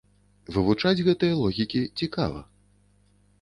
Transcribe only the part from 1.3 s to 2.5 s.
логікі цікава.